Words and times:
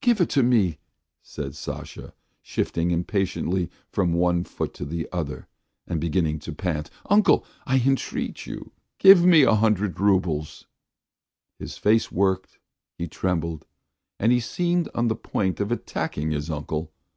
"Give 0.00 0.20
it 0.20 0.28
to 0.30 0.44
me," 0.44 0.78
said 1.24 1.56
Sasha, 1.56 2.14
shifting 2.40 2.92
impatiently 2.92 3.68
from 3.90 4.12
one 4.12 4.44
foot 4.44 4.74
to 4.74 4.84
the 4.84 5.08
other 5.10 5.48
and 5.88 6.00
beginning 6.00 6.38
to 6.38 6.52
pant. 6.52 6.88
"Uncle, 7.10 7.44
I 7.66 7.82
entreat 7.84 8.46
you, 8.46 8.70
give 9.00 9.24
me 9.24 9.42
a 9.42 9.56
hundred 9.56 9.98
roubles." 9.98 10.66
His 11.58 11.78
face 11.78 12.12
worked; 12.12 12.60
he 12.96 13.08
trembled, 13.08 13.66
and 14.20 14.40
seemed 14.40 14.88
on 14.94 15.08
the 15.08 15.16
point 15.16 15.58
of 15.58 15.72
attacking 15.72 16.30
his 16.30 16.48
uncle. 16.48 16.92